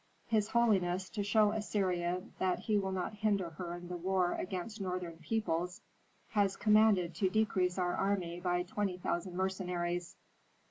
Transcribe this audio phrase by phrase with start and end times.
[0.25, 4.81] His holiness, to show Assyria that he will not hinder her in the war against
[4.81, 5.79] northern peoples,
[6.29, 10.15] has commanded to decrease our army by twenty thousand mercenaries."